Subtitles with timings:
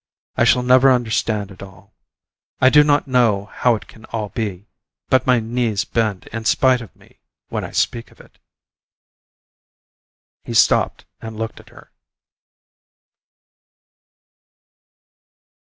[0.35, 1.93] I shall never understand it all.
[2.59, 4.65] I do not know how it can all be,
[5.11, 8.39] but my knees bend in spite of me when I speak of it....
[10.43, 11.91] He stopped and looked at her.